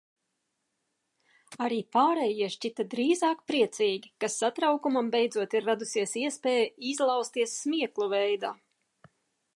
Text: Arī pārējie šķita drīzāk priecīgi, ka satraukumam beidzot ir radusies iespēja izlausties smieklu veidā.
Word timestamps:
Arī 1.65 1.77
pārējie 1.95 2.47
šķita 2.53 2.85
drīzāk 2.95 3.45
priecīgi, 3.51 4.11
ka 4.25 4.31
satraukumam 4.39 5.13
beidzot 5.17 5.57
ir 5.61 5.69
radusies 5.71 6.17
iespēja 6.25 6.67
izlausties 6.95 7.57
smieklu 7.63 8.13
veidā. 8.17 8.55